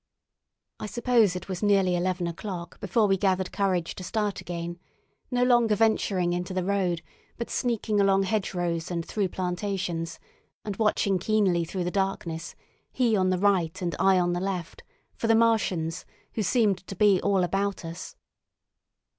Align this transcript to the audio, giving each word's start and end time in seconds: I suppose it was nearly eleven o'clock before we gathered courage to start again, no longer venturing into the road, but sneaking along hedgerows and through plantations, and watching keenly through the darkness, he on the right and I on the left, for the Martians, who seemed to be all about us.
I 0.79 0.87
suppose 0.87 1.35
it 1.35 1.47
was 1.47 1.61
nearly 1.61 1.95
eleven 1.95 2.25
o'clock 2.25 2.79
before 2.79 3.05
we 3.05 3.17
gathered 3.17 3.51
courage 3.51 3.93
to 3.93 4.03
start 4.03 4.41
again, 4.41 4.79
no 5.29 5.43
longer 5.43 5.75
venturing 5.75 6.33
into 6.33 6.55
the 6.55 6.63
road, 6.63 7.03
but 7.37 7.51
sneaking 7.51 8.01
along 8.01 8.23
hedgerows 8.23 8.89
and 8.89 9.05
through 9.05 9.27
plantations, 9.27 10.19
and 10.65 10.75
watching 10.77 11.19
keenly 11.19 11.65
through 11.65 11.83
the 11.83 11.91
darkness, 11.91 12.55
he 12.91 13.15
on 13.15 13.29
the 13.29 13.37
right 13.37 13.79
and 13.79 13.95
I 13.99 14.17
on 14.17 14.33
the 14.33 14.39
left, 14.39 14.81
for 15.13 15.27
the 15.27 15.35
Martians, 15.35 16.03
who 16.33 16.41
seemed 16.41 16.79
to 16.87 16.95
be 16.95 17.21
all 17.21 17.43
about 17.43 17.85
us. 17.85 18.15